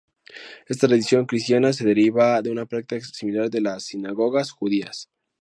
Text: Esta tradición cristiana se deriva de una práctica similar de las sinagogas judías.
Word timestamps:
Esta 0.65 0.87
tradición 0.87 1.27
cristiana 1.27 1.73
se 1.73 1.85
deriva 1.85 2.41
de 2.41 2.49
una 2.49 2.65
práctica 2.65 3.05
similar 3.05 3.51
de 3.51 3.61
las 3.61 3.83
sinagogas 3.83 4.49
judías. 4.49 5.11